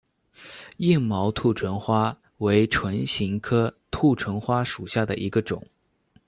[0.77, 5.63] 硬毛兔唇花为唇形科兔唇花属下的一个种。